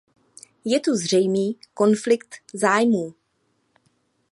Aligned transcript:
Je 0.65 0.79
tu 0.79 0.95
zřejmý 0.95 1.59
konflikt 1.73 2.35
zájmů. 2.53 3.13